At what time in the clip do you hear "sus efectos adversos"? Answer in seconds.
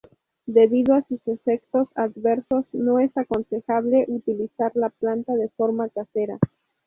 1.07-2.65